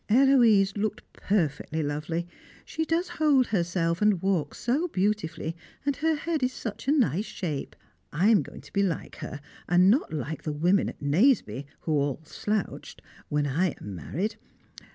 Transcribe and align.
Héloise 0.09 0.75
looked 0.75 1.03
perfectly 1.13 1.83
lovely, 1.83 2.25
she 2.65 2.85
does 2.85 3.07
hold 3.07 3.45
herself 3.45 4.01
and 4.01 4.19
walk 4.19 4.55
so 4.55 4.87
beautifully, 4.87 5.55
and 5.85 5.95
her 5.97 6.15
head 6.15 6.41
is 6.41 6.51
such 6.51 6.87
a 6.87 6.91
nice 6.91 7.25
shape. 7.27 7.75
I 8.11 8.29
am 8.29 8.41
going 8.41 8.61
to 8.61 8.73
be 8.73 8.81
like 8.81 9.17
her, 9.17 9.39
and 9.69 9.91
not 9.91 10.11
like 10.11 10.41
the 10.41 10.53
women 10.53 10.89
at 10.89 11.03
Nazeby 11.03 11.67
(who 11.81 11.91
all 11.91 12.19
slouched) 12.25 13.03
when 13.29 13.45
I 13.45 13.75
am 13.79 13.93
married. 13.93 14.37